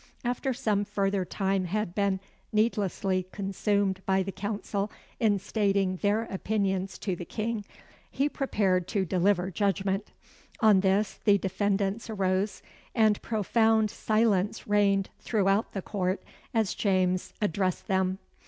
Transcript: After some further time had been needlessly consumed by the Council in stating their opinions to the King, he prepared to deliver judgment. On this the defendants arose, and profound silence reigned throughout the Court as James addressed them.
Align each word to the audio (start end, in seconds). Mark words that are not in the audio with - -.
After 0.25 0.51
some 0.51 0.83
further 0.83 1.23
time 1.23 1.65
had 1.65 1.93
been 1.93 2.19
needlessly 2.51 3.27
consumed 3.31 4.01
by 4.07 4.23
the 4.23 4.31
Council 4.31 4.89
in 5.19 5.37
stating 5.37 5.97
their 5.97 6.23
opinions 6.23 6.97
to 6.97 7.15
the 7.15 7.23
King, 7.23 7.65
he 8.09 8.27
prepared 8.27 8.87
to 8.87 9.05
deliver 9.05 9.51
judgment. 9.51 10.07
On 10.59 10.79
this 10.79 11.19
the 11.23 11.37
defendants 11.37 12.09
arose, 12.09 12.63
and 12.95 13.21
profound 13.21 13.91
silence 13.91 14.67
reigned 14.67 15.11
throughout 15.19 15.73
the 15.73 15.83
Court 15.83 16.23
as 16.51 16.73
James 16.73 17.35
addressed 17.39 17.85
them. 17.85 18.17